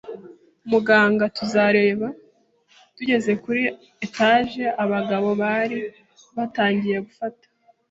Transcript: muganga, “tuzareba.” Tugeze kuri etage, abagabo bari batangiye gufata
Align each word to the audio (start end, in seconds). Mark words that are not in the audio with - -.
muganga, 0.69 1.25
“tuzareba.” 1.37 2.07
Tugeze 2.95 3.31
kuri 3.43 3.63
etage, 4.05 4.63
abagabo 4.83 5.27
bari 5.41 5.79
batangiye 6.35 6.97
gufata 7.07 7.45